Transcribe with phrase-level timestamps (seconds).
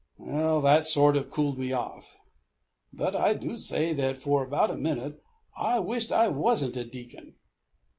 [0.17, 2.17] That sort o' cooled me off.
[2.91, 5.21] But I do say that, for about a minute,
[5.55, 7.35] I wished I wasn't a deacon.